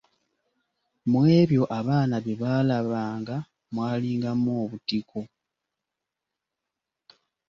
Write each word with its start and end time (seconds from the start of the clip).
Mu 1.09 1.19
ebyo 1.39 1.63
abaana 1.79 2.15
bye 2.23 2.35
baalabanga, 2.41 3.35
mwalingamu 3.73 4.49
obutiko. 4.63 5.19